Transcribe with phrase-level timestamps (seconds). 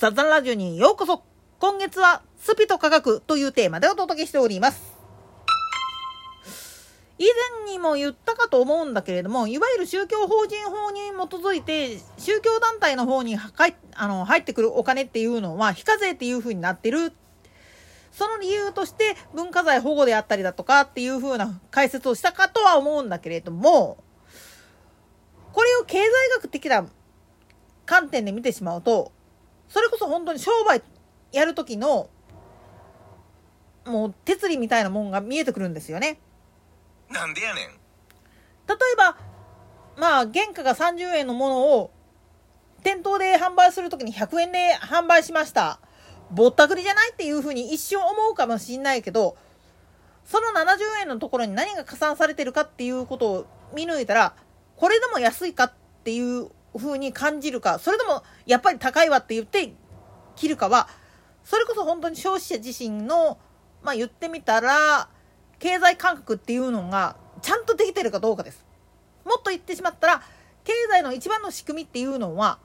[0.00, 1.22] 雑談ラジオにようこそ
[1.58, 4.96] 今月はスピと科学というテーマでお届けしております。
[7.18, 7.26] 以
[7.66, 17.12] 前にも言ったかと思うんだけれども、いわゆる宗教法人法に基づいて、宗教団体の方に入あの入ってくるお金っていうのは非課税っていう風になってる。
[18.10, 24.02] その理由として文化財保護であったりだとかっていう風な解説をしたかとは思うんだけれども、
[25.52, 26.86] これを経済学的な
[27.84, 29.12] 観点で見てしまうと、
[29.70, 30.82] それこそ本当に商売
[31.32, 32.10] やる時の、
[33.86, 36.20] もう、鉄理みたいなもんが見えてくるんですよね。
[37.08, 37.64] なんでやねん。
[37.64, 37.72] 例
[38.92, 39.16] えば、
[39.96, 41.90] まあ、原価が30円のものを、
[42.82, 45.80] 店頭で販売するときに100円で販売しました。
[46.30, 49.36] ぼったくりじゃないっていうふうに一瞬思うかもしんないけど、
[50.24, 54.34] その70円のところに何が加算されてるかっていうことを見抜いたら、
[54.76, 55.72] これでも安いかっ
[56.04, 59.72] ていう風に感じるか、それでもやっぱり高いわって言って
[60.36, 60.88] 切るかは、
[61.44, 63.38] それこそ本当に消費者自身の、
[63.82, 65.08] まあ言ってみたら、
[65.58, 68.64] 経済感覚っていうのがちゃんとできてるかどうかです。
[69.24, 70.22] もっと言ってしまったら、
[70.64, 72.58] 経済の一番の仕組みっていうのは、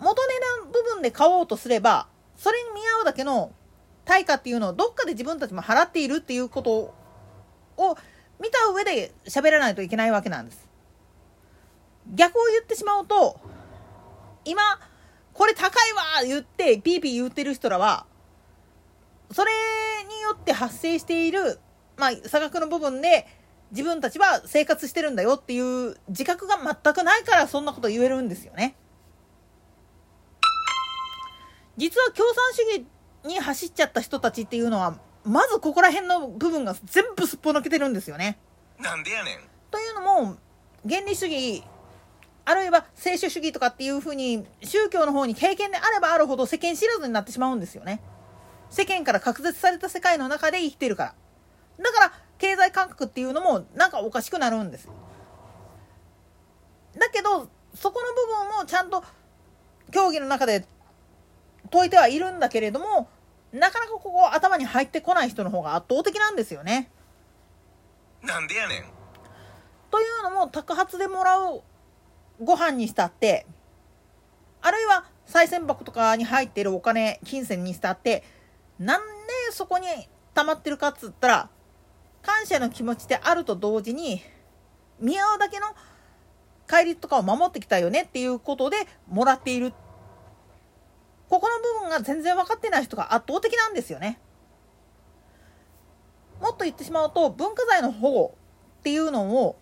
[0.00, 3.52] 元値段部分で買おうとすれば、それに見合うだけの
[4.04, 6.94] 対価っていうのをどっかで自分たちも払っているっていうこと
[7.76, 7.96] を
[8.40, 10.71] 見た上で喋らないといけないわけなんです。
[12.06, 13.38] 逆を言ってしまうと、
[14.44, 14.62] 今、
[15.32, 18.06] これ高いわ言って、ピーピー言ってる人らは、
[19.30, 19.52] それ
[20.08, 21.58] によって発生している、
[21.96, 23.26] まあ、差額の部分で、
[23.70, 28.76] 自分たちは生活してるんだよっていう自覚が全くないからそんなこと言えるんですよね。
[31.78, 32.86] 実は共産主義
[33.24, 38.38] に走っちゃった人たちっていうのは、まずここら辺の部分が全部すっぽ抜けてるんですよね。
[38.78, 39.40] なんでやねん。
[39.70, 40.36] というのも、
[40.86, 41.64] 原理主義
[42.44, 48.02] あるいは聖書主義とかっていうふうに宗教の方に経験であればあるほど世間知らずになってしまうんですよね。
[48.70, 51.14] 世間から隔絶された世界の中で生きてるか
[51.78, 51.84] ら。
[51.84, 54.88] だから経済感覚っていうのもなんかおかしくなるんです。
[56.98, 59.04] だけどそこの部分をちゃんと
[59.90, 60.66] 競技の中で
[61.70, 63.08] 解いてはいるんだけれども
[63.52, 66.90] なかなかここ頭に入ってこない人の方が圧倒的なんですよね。
[68.22, 68.84] なんでやねん。
[69.90, 71.62] というのも宅発でもらう
[72.42, 73.46] ご飯にしたって、
[74.60, 78.24] あるいは賽銭箱とかに入ってるお金、金銭にしたって、
[78.78, 79.06] なんで
[79.52, 79.86] そこに
[80.34, 81.48] 溜まってるかっつったら、
[82.22, 84.22] 感謝の気持ちであると同時に、
[85.00, 85.66] 見合うだけの
[86.66, 89.72] 戒律とかを守ってきたよねっていうことでもらっている。
[91.28, 94.20] ここの部分が全然分かってない人が圧倒的なんですよね。
[96.40, 98.34] もっと言ってしまうと、文化財の保護
[98.80, 99.56] っていうのを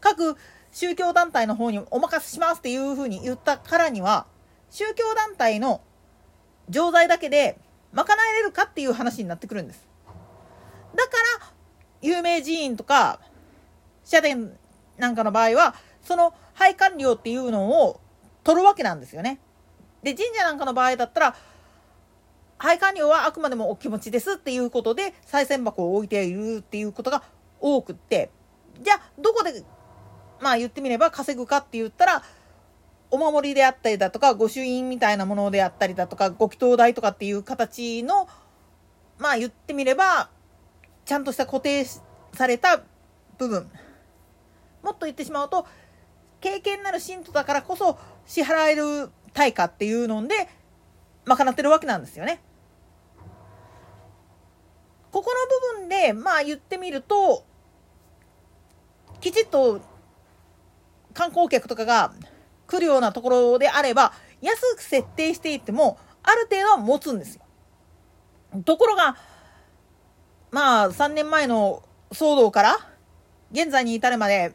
[0.00, 0.36] 各
[0.72, 4.26] 宗教団体の方にお任せしますっていうふうに言ったからには、
[4.70, 5.80] 宗教団体の
[6.68, 7.58] 錠剤だけで
[7.92, 9.86] 賄えれるかっていう話になってくるんです。
[10.94, 11.10] だか
[11.40, 11.52] ら、
[12.02, 13.20] 有名寺院とか、
[14.04, 14.50] 社殿
[14.98, 18.00] なんかの場合は、その配管料っていうのを
[18.44, 19.40] 取るわけなんですよね。
[20.02, 21.36] で、神社なんかの場合だったら、
[22.58, 27.22] 配管料はあくまでもお気持ちですっていうことで、賽銭箱を置いているっていうことが
[27.60, 28.30] 多くって、
[28.80, 29.64] じゃあ、どこで
[30.40, 32.22] まあ言ってみれば稼ぐかって言ったら、
[33.10, 38.28] お守りであったりだとか、御朱印みたいなものであったりだとか、ご祈祷代とかっていう形の、
[39.18, 40.28] まあ言ってみれば、
[41.04, 41.84] ちゃんとした固定
[42.32, 42.82] された
[43.38, 43.70] 部分。
[44.82, 45.66] もっと言ってしまうと、
[46.40, 50.48] 経験なる信徒だからこそ支払える対価っていうので、
[51.24, 52.40] 賄ってるわけなんですよね。
[55.10, 55.32] ここ
[55.72, 57.44] の部分で、まあ言ってみると、
[59.20, 59.80] きちっと
[61.16, 62.12] 観光客とかが
[62.66, 64.12] 来るようなところであれば、
[64.42, 67.42] 安く設定していても、ある程度は持つんですよ。
[68.64, 69.16] ところが、
[70.50, 72.76] まあ、3年前の騒動から、
[73.50, 74.52] 現在に至るまで、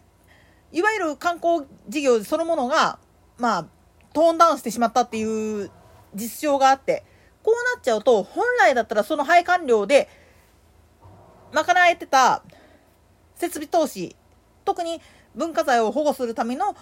[0.72, 3.00] いわゆる観光事業そのものが、
[3.40, 3.66] まあ、
[4.14, 5.72] トーンダウンしてしまったっていう
[6.14, 7.04] 実証があって、
[7.42, 10.08] こうなっちゃうと、本来だったらその配管料で、
[11.54, 12.44] 賄えてた
[13.36, 14.16] 設備投資、
[14.64, 15.02] 特に
[15.36, 16.76] 文化財を保護するための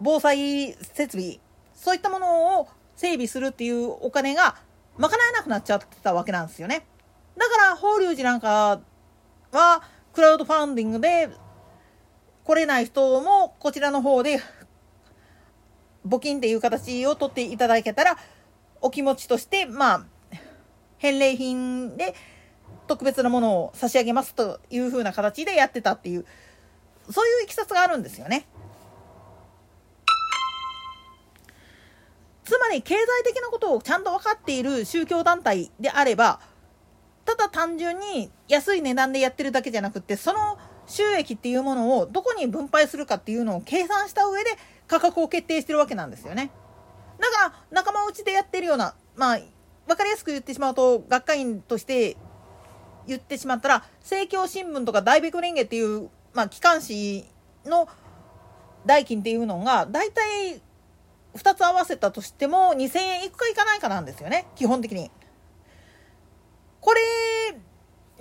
[0.00, 1.38] 防災設備、
[1.74, 4.56] そういったものを整備するっていうお金が
[4.98, 6.86] 賄えなくなっちゃってたわけなんですよね。
[7.36, 8.80] だから法隆寺なんか
[9.52, 9.82] は
[10.12, 11.28] クラウドファンディングで
[12.44, 14.40] 来れない人もこちらの方で
[16.06, 18.16] 募金っていう形を取っていただけたら
[18.80, 20.04] お気持ちとしてまあ
[20.98, 22.14] 返礼品で
[22.86, 26.26] 特別なものを差し上げますという風な形でやってたっていう
[27.10, 28.46] そういういきさつがあるんですよね。
[32.44, 36.40] つまり経済的なことをちゃんと分かっている宗教団体であれば
[37.24, 44.50] ただ単純に安い値段でやってるだけじゃなくてその収益っていうものをどこに分配するかっていうのを計算した上で
[44.86, 46.50] 価格を決定してるわけなんですよね。
[47.18, 49.38] だから仲間内でやってるようなまあ
[49.86, 52.16] 分かりやすく言ってしまうと学会員として
[53.06, 57.24] 言ってしまったら政教新聞とか大ベクレンゲっていう、まあ、機関紙
[57.64, 57.88] の
[58.84, 60.60] 代金っていうのが大体
[61.34, 65.10] 2つ合わせたとしても2000円いくかいかないかなんですよね基本的に。
[66.80, 67.00] これ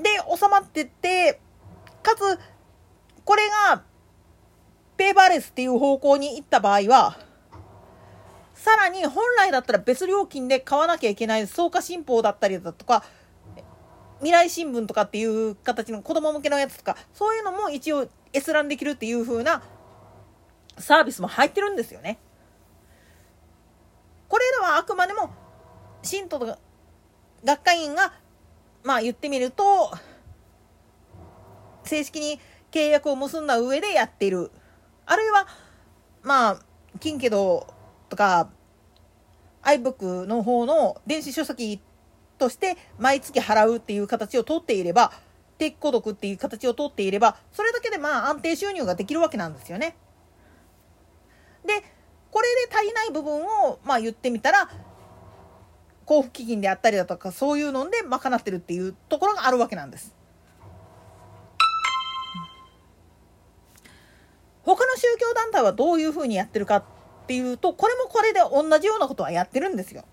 [0.01, 1.41] で収まってて
[2.01, 2.39] かつ
[3.25, 3.83] これが
[4.95, 7.17] ペーパーレスっていう方向に行った場合は
[8.53, 13.03] さらに本来だったら別料金で買わなきゃいけない草加新報だったりだとか
[14.23, 19.61] 未来新聞とかっていう形の子供向けのやつとかそういうのも一応閲覧できるっていう風な
[20.77, 22.17] サービスも入ってるんですよね。
[24.29, 25.29] これらはあくまでも
[26.01, 26.57] 信徒とか
[27.43, 28.13] 学会員が
[28.83, 29.91] まあ言ってみると
[31.83, 32.39] 正式に
[32.71, 34.51] 契約を結んだ上でやっている
[35.05, 35.47] あるいは
[36.23, 36.59] まあ
[36.99, 37.67] 金家堂
[38.07, 38.49] とか
[39.63, 41.81] iBook の方の電子書籍
[42.43, 45.13] として毎月払うっていう形をとっていれば
[45.57, 49.95] 定期購読っていう形をとっていればそれだけでまあ安定収入ができるわけなんですよね。
[51.65, 51.81] で
[52.31, 54.69] これで足りない部分をまあ言ってみたら
[56.05, 60.13] 交付基金であったりだとかそういうので賄ってるっていうところがあるわけなんです。
[64.63, 66.83] 他の宗教団体はどういうふうにやってるかっ
[67.27, 70.03] ていうとこれもこれで同じようなことはやってるんですよ。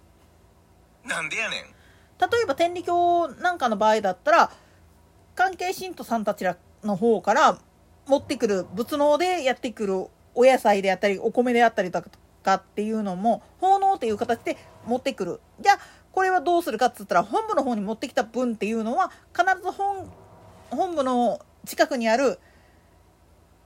[1.05, 1.80] なんでやねん
[2.21, 4.51] 例えば天理教なんかの場合だったら
[5.35, 7.59] 関係信徒さんたちらの方から
[8.07, 12.03] 持ってくる仏能でやってくるお野菜であったりお米であったりと
[12.43, 14.57] かっていうのも奉納っていう形で
[14.87, 15.41] 持ってくる。
[15.61, 15.79] じゃあ
[16.13, 20.11] これはどうするかっつったら本部の方に持ってきた分っていうのは必ず本
[20.71, 22.39] 本部の近くにある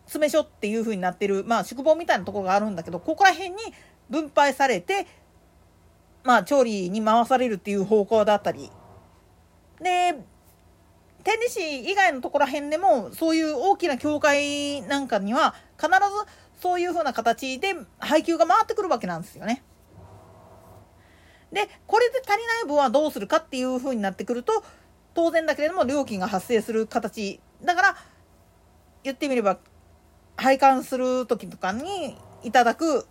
[0.07, 3.57] 詰め所っていう風になってる、まあ、宿坊みたいなところがあるんだけどここら辺に
[4.11, 5.07] 分配されて、
[6.25, 8.71] まあ、調理に回されるっていう方向だったり
[9.81, 10.19] で
[11.23, 19.63] 天理市以外のところら辺でもそういう大きな教会なんかには必ずそういう風な形で配給が回ってくるわけなんですよね。
[21.53, 24.65] でこれで足りない分はどうするかっていう風になってくると
[25.15, 27.97] 当然だけれども料金が発生する形だから
[29.05, 29.59] 言ってみれば
[30.37, 33.07] 拝観する時とかにいただく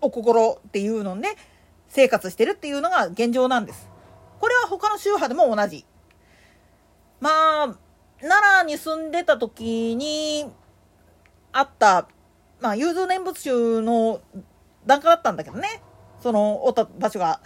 [0.00, 1.28] お心っていうので
[1.94, 3.90] 生活してるっていうのが現状なんです。
[4.40, 5.84] これは他の宗派でも同じ。
[7.20, 7.30] ま
[7.64, 7.76] あ、
[8.20, 10.50] 奈良に住んでた時に
[11.52, 12.08] あった、
[12.60, 14.22] まあ、融通念仏宗の
[14.86, 15.82] 檀家だったんだけどね。
[16.22, 17.40] その、おった場所が。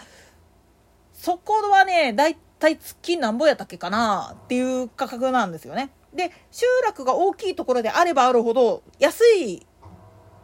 [1.12, 5.90] そこはね、だいたい月なんぼやったっけかなっていう価格なんですよね。
[6.14, 9.66] で集落が大きいところであればあるほど安い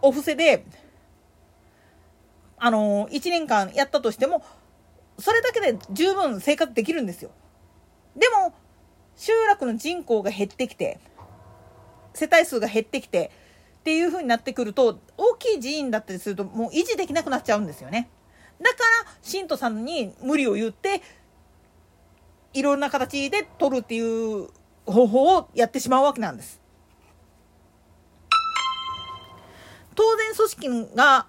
[0.03, 0.67] お布施で
[2.65, 4.45] あの1年間やったとしても
[5.19, 7.33] それだけで十分生活できるんですよ。
[8.17, 8.55] でも
[9.17, 11.01] 集落の人口が減ってきて
[12.15, 13.33] 世帯数が減ってきて
[13.81, 18.09] っていう風になってくると大きい寺院だったりするともう維持できなくなっちゃうんですよね。
[18.61, 18.77] だか
[19.07, 21.03] ら信徒さんに無理を言って
[22.53, 24.51] いろんな形で取るっていう
[24.87, 26.61] 方法をやってしまうわけなんです。
[29.97, 31.27] 当然組織が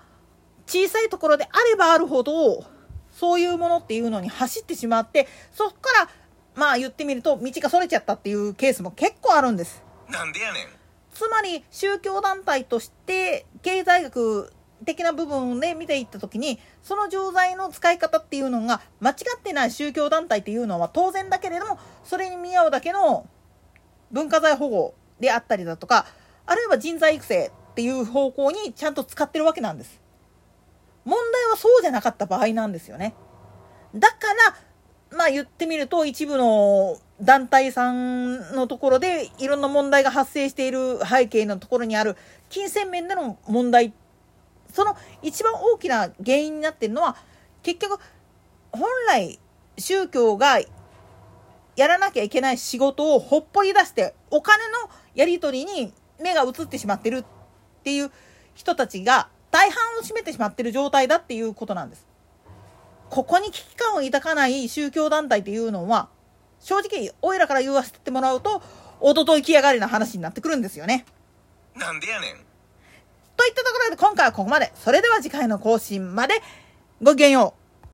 [0.65, 2.65] 小さいところであればあるほど
[3.12, 6.10] そういうものっていうのに走ってしまってそこから
[6.55, 9.84] まあ言ってみると道がそれちゃったっていうケースも結構あるんです。
[10.10, 10.67] なんでやねん
[11.13, 14.51] つまり宗教団体として経済学
[14.86, 23.27] 的な部分で見ていった時にその錠剤の使い方っていうのが間違ってない宗教団体っていうのは当然だけれどもそれに見合うだけの
[24.12, 26.05] 文化財保護であったりだとか、
[26.46, 30.02] あるいは人材育成っていう方向にちゃんと使ってるわけなんです。
[31.05, 33.13] 問題はそうじゃなかった場合なんですよね。
[33.93, 34.15] だか
[35.12, 42.17] ら、まあ言ってみると一部の団体さんのところでいろんな問題が発生している背景のところにある
[42.50, 43.93] 金銭面での問題
[44.74, 47.15] その一番大きな原因になっているのは
[47.62, 48.00] 結局
[48.72, 49.39] 本来
[49.77, 50.60] 宗教が
[51.75, 57.25] やらなきゃいけない仕事をほっぽり出してお金のやり取りに目が移ってしまってるっ
[57.83, 58.12] ていう
[58.55, 62.07] 人たちが大半を占めてしまってる状態だっていうことなんです。
[63.12, 66.10] ここに危機感を抱かない宗教団体っていうのは
[66.60, 68.63] 正直おいらから言わせてもらうと
[69.00, 71.05] おとといきやがりな話になってくるんですよね。
[71.75, 72.36] なんでやねん
[73.38, 74.72] といったところで今回はここまで。
[74.74, 76.33] それでは次回の更新まで
[77.03, 77.62] ごきげんよう。